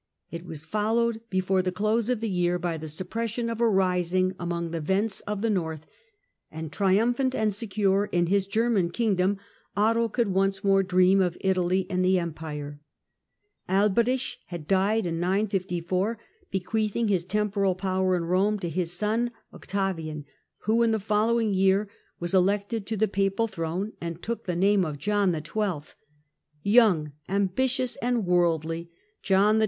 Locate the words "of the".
2.09-2.27, 5.27-5.49